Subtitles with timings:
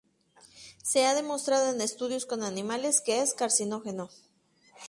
[0.81, 4.09] Se ha demostrado en estudios con animales que es carcinógeno.